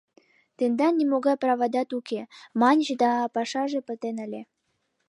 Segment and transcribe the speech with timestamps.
[0.57, 2.21] «Тендан нимогай правадат уке»
[2.59, 4.41] маньыч, да пашаже пытен ыле.